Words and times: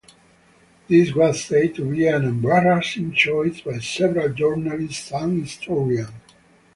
This 0.87 1.13
was 1.13 1.43
said 1.43 1.75
to 1.75 1.85
be 1.85 2.07
an 2.07 2.25
"embarrassing" 2.25 3.13
choice 3.13 3.61
by 3.61 3.77
several 3.77 4.29
journalists 4.33 5.11
and 5.11 5.43
historians. 5.43 6.09